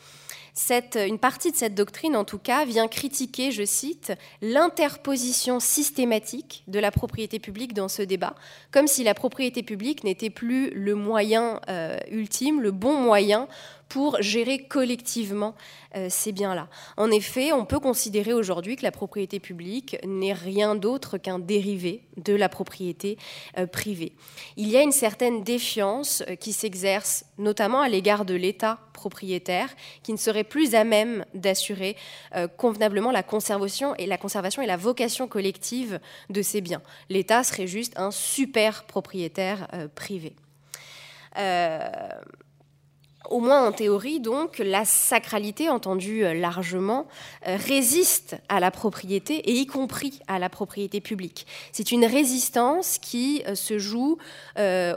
une 0.96 1.18
partie 1.18 1.50
de 1.50 1.56
cette 1.56 1.74
doctrine, 1.74 2.16
en 2.16 2.24
tout 2.24 2.38
cas, 2.38 2.64
vient 2.64 2.88
critiquer, 2.88 3.52
je 3.52 3.64
cite, 3.64 4.12
l'interposition 4.42 5.60
systématique 5.60 6.62
de 6.68 6.78
la 6.78 6.90
propriété 6.90 7.38
publique 7.38 7.72
dans 7.72 7.88
ce 7.88 8.02
débat, 8.02 8.34
comme 8.70 8.86
si 8.86 9.02
la 9.02 9.14
propriété 9.14 9.62
publique 9.62 10.04
n'était 10.04 10.30
plus 10.30 10.70
le 10.70 10.94
moyen 10.94 11.60
euh, 11.68 11.98
ultime, 12.10 12.60
le 12.60 12.70
bon 12.70 12.94
moyen 13.00 13.48
pour 13.92 14.22
gérer 14.22 14.64
collectivement 14.64 15.54
euh, 15.96 16.06
ces 16.08 16.32
biens-là. 16.32 16.68
En 16.96 17.10
effet, 17.10 17.52
on 17.52 17.66
peut 17.66 17.78
considérer 17.78 18.32
aujourd'hui 18.32 18.76
que 18.76 18.84
la 18.84 18.90
propriété 18.90 19.38
publique 19.38 19.98
n'est 20.06 20.32
rien 20.32 20.74
d'autre 20.74 21.18
qu'un 21.18 21.38
dérivé 21.38 22.02
de 22.16 22.32
la 22.32 22.48
propriété 22.48 23.18
euh, 23.58 23.66
privée. 23.66 24.14
Il 24.56 24.70
y 24.70 24.78
a 24.78 24.82
une 24.82 24.92
certaine 24.92 25.44
défiance 25.44 26.22
euh, 26.26 26.36
qui 26.36 26.54
s'exerce 26.54 27.26
notamment 27.36 27.82
à 27.82 27.90
l'égard 27.90 28.24
de 28.24 28.32
l'État 28.32 28.78
propriétaire, 28.94 29.68
qui 30.02 30.12
ne 30.12 30.16
serait 30.16 30.44
plus 30.44 30.74
à 30.74 30.84
même 30.84 31.26
d'assurer 31.34 31.96
convenablement 32.56 33.10
la 33.10 33.24
conservation 33.24 33.96
et 33.96 34.06
la 34.06 34.16
conservation 34.16 34.62
et 34.62 34.66
la 34.66 34.76
vocation 34.76 35.26
collective 35.26 35.98
de 36.30 36.40
ces 36.40 36.60
biens. 36.60 36.82
L'État 37.10 37.42
serait 37.42 37.66
juste 37.66 37.98
un 37.98 38.12
super 38.12 38.84
propriétaire 38.84 39.66
privé. 39.96 40.36
Au 43.30 43.40
moins 43.40 43.66
en 43.66 43.72
théorie, 43.72 44.20
donc, 44.20 44.58
la 44.58 44.84
sacralité, 44.84 45.68
entendue 45.68 46.24
euh, 46.24 46.34
largement, 46.34 47.06
euh, 47.46 47.56
résiste 47.56 48.36
à 48.48 48.60
la 48.60 48.70
propriété 48.70 49.36
et 49.50 49.52
y 49.52 49.66
compris 49.66 50.20
à 50.28 50.38
la 50.38 50.48
propriété 50.48 51.00
publique. 51.00 51.46
C'est 51.72 51.92
une 51.92 52.04
résistance 52.04 52.98
qui 52.98 53.42
euh, 53.46 53.54
se 53.54 53.78
joue 53.78 54.18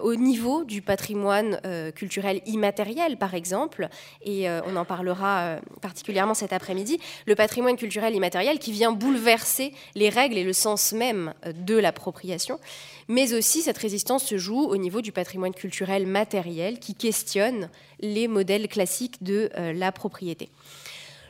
au 0.01 0.15
niveau 0.15 0.63
du 0.63 0.81
patrimoine 0.81 1.59
culturel 1.95 2.41
immatériel, 2.45 3.17
par 3.17 3.33
exemple, 3.33 3.87
et 4.23 4.47
on 4.49 4.75
en 4.75 4.85
parlera 4.85 5.57
particulièrement 5.81 6.33
cet 6.33 6.53
après-midi, 6.53 6.99
le 7.25 7.35
patrimoine 7.35 7.77
culturel 7.77 8.13
immatériel 8.15 8.59
qui 8.59 8.71
vient 8.71 8.91
bouleverser 8.91 9.73
les 9.95 10.09
règles 10.09 10.37
et 10.37 10.43
le 10.43 10.53
sens 10.53 10.93
même 10.93 11.33
de 11.53 11.75
l'appropriation 11.75 12.59
mais 13.07 13.33
aussi 13.33 13.61
cette 13.61 13.77
résistance 13.77 14.25
se 14.25 14.37
joue 14.37 14.61
au 14.61 14.77
niveau 14.77 15.01
du 15.01 15.11
patrimoine 15.11 15.53
culturel 15.53 16.07
matériel 16.07 16.79
qui 16.79 16.95
questionne 16.95 17.69
les 17.99 18.27
modèles 18.27 18.67
classiques 18.67 19.23
de 19.23 19.49
euh, 19.57 19.73
la 19.73 19.91
propriété. 19.91 20.49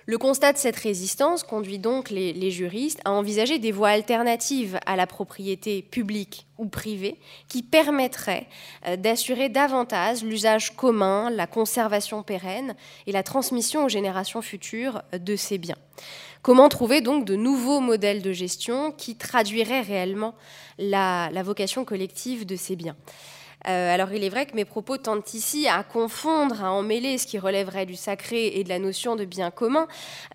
Le 0.07 0.19
constat 0.19 0.53
de 0.53 0.59
cette 0.59 0.75
résistance 0.75 1.41
conduit 1.41 1.79
donc 1.79 2.11
les, 2.11 2.51
juristes 2.51 3.01
à 3.05 3.11
envisager 3.11 3.57
des 3.57 3.71
voies 3.71 3.89
alternatives 3.89 4.79
à 4.85 4.95
la 4.95 5.07
propriété 5.07 5.81
publique 5.81 6.45
ou 6.59 6.67
privée 6.67 7.19
qui 7.47 7.63
permettraient 7.63 8.45
euh, 8.87 8.97
d'assurer 8.97 9.49
davantage 9.49 10.23
l'usage 10.23 10.75
commun, 10.75 11.31
la 11.31 11.47
conservation 11.47 12.21
pérenne 12.21 12.75
et 13.07 13.11
la 13.11 13.23
transmission 13.23 13.85
aux 13.85 13.89
générations 13.89 14.43
futures 14.43 15.01
de 15.11 15.35
ces 15.35 15.57
biens. 15.57 15.77
Comment 16.43 16.69
trouver 16.69 17.01
donc 17.01 17.25
de 17.25 17.35
nouveaux 17.35 17.79
modèles 17.79 18.21
de 18.21 18.31
gestion 18.31 18.91
qui 18.91 19.15
traduiraient 19.15 19.81
réellement 19.81 20.35
la, 20.77 21.31
vocation 21.41 21.83
collective 21.85 22.45
de 22.45 22.55
ces 22.55 22.75
biens? 22.75 22.95
Euh, 23.67 23.93
alors 23.93 24.11
il 24.13 24.23
est 24.23 24.29
vrai 24.29 24.45
que 24.45 24.55
mes 24.55 24.65
propos 24.65 24.97
tentent 24.97 25.33
ici 25.33 25.67
à 25.67 25.83
confondre, 25.83 26.63
à 26.63 26.71
emmêler 26.71 27.17
ce 27.17 27.27
qui 27.27 27.39
relèverait 27.39 27.85
du 27.85 27.95
sacré 27.95 28.47
et 28.47 28.63
de 28.63 28.69
la 28.69 28.79
notion 28.79 29.15
de 29.15 29.25
bien 29.25 29.51
commun, 29.51 29.87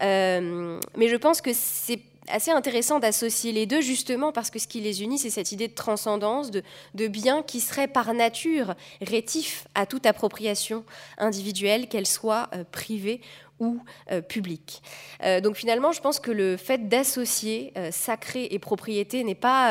euh, 0.02 0.78
mais 0.96 1.08
je 1.08 1.16
pense 1.16 1.40
que 1.40 1.50
c'est 1.52 2.00
assez 2.28 2.50
intéressant 2.50 2.98
d'associer 2.98 3.52
les 3.52 3.66
deux 3.66 3.80
justement 3.80 4.32
parce 4.32 4.50
que 4.50 4.58
ce 4.58 4.66
qui 4.66 4.80
les 4.80 5.02
unit, 5.02 5.18
c'est 5.18 5.30
cette 5.30 5.52
idée 5.52 5.68
de 5.68 5.74
transcendance, 5.74 6.50
de, 6.50 6.62
bien 7.08 7.42
qui 7.42 7.60
serait 7.60 7.88
par 7.88 8.14
nature 8.14 8.74
rétif 9.00 9.66
à 9.74 9.86
toute 9.86 10.06
appropriation 10.06 10.84
individuelle, 11.18 11.88
qu'elle 11.88 12.06
soit 12.06 12.48
euh, 12.54 12.64
privée 12.70 13.20
ou 13.60 13.78
euh, 14.10 14.20
public. 14.22 14.82
Euh, 15.22 15.40
donc 15.40 15.54
finalement, 15.54 15.92
je 15.92 16.00
pense 16.00 16.18
que 16.18 16.30
le 16.30 16.56
fait 16.56 16.88
d'associer 16.88 17.72
euh, 17.76 17.90
sacré 17.92 18.48
et 18.50 18.58
propriété 18.58 19.22
n'est 19.22 19.34
pas, 19.34 19.70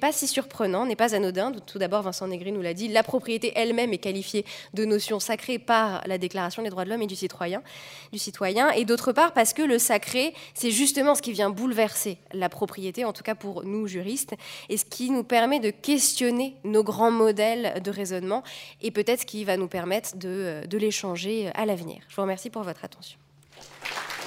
pas 0.00 0.12
si 0.12 0.26
surprenant, 0.26 0.86
n'est 0.86 0.96
pas 0.96 1.14
anodin. 1.14 1.52
Tout 1.52 1.78
d'abord, 1.78 2.02
Vincent 2.02 2.26
Negri 2.26 2.50
nous 2.52 2.62
l'a 2.62 2.74
dit, 2.74 2.88
la 2.88 3.02
propriété 3.02 3.52
elle-même 3.54 3.92
est 3.92 3.98
qualifiée 3.98 4.44
de 4.74 4.84
notion 4.84 5.20
sacrée 5.20 5.58
par 5.58 6.02
la 6.06 6.18
Déclaration 6.18 6.62
des 6.62 6.70
droits 6.70 6.84
de 6.84 6.90
l'homme 6.90 7.02
et 7.02 7.06
du 7.06 7.16
citoyen, 7.16 7.62
du 8.12 8.18
citoyen. 8.18 8.70
Et 8.70 8.84
d'autre 8.84 9.12
part, 9.12 9.32
parce 9.32 9.52
que 9.52 9.62
le 9.62 9.78
sacré, 9.78 10.34
c'est 10.54 10.70
justement 10.70 11.14
ce 11.14 11.22
qui 11.22 11.32
vient 11.32 11.50
bouleverser 11.50 12.18
la 12.32 12.48
propriété, 12.48 13.04
en 13.04 13.12
tout 13.12 13.22
cas 13.22 13.34
pour 13.34 13.64
nous 13.64 13.86
juristes, 13.86 14.34
et 14.68 14.78
ce 14.78 14.84
qui 14.84 15.10
nous 15.10 15.24
permet 15.24 15.60
de 15.60 15.70
questionner 15.70 16.56
nos 16.64 16.82
grands 16.82 17.10
modèles 17.10 17.82
de 17.82 17.90
raisonnement, 17.90 18.42
et 18.80 18.90
peut-être 18.90 19.20
ce 19.20 19.26
qui 19.26 19.44
va 19.44 19.56
nous 19.56 19.68
permettre 19.68 20.16
de, 20.16 20.66
de 20.66 20.78
les 20.78 20.90
changer 20.90 21.50
à 21.54 21.66
l'avenir. 21.66 22.02
Je 22.08 22.16
vous 22.16 22.22
remercie 22.22 22.50
pour 22.50 22.62
votre 22.62 22.84
attention. 22.84 23.17
Thank 23.70 24.12
you. 24.12 24.17